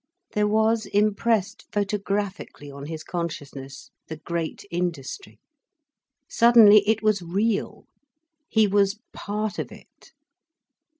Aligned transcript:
There 0.31 0.47
was 0.47 0.87
impressed 0.87 1.67
photographically 1.71 2.71
on 2.71 2.87
his 2.87 3.03
consciousness 3.03 3.91
the 4.07 4.17
great 4.17 4.65
industry. 4.71 5.39
Suddenly, 6.27 6.79
it 6.89 7.03
was 7.03 7.21
real, 7.21 7.85
he 8.49 8.65
was 8.65 8.97
part 9.13 9.59
of 9.59 9.71
it. 9.71 10.11